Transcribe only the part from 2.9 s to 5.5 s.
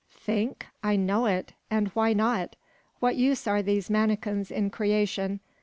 What use are these manikins in creation?